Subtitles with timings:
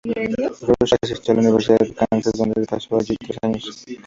[0.65, 3.85] Rush asistió a la Universidad de Kansas, donde pasó allí tres años.